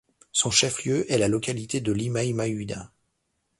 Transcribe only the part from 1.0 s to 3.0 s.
est la localité de Limay Mahuida.